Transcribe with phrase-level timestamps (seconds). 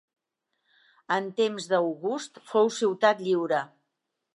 [1.17, 3.67] En temps d'August fou ciutat lliure.